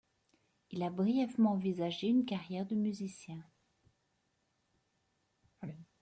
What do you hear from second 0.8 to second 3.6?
a brièvement envisagé une carrière de musicien.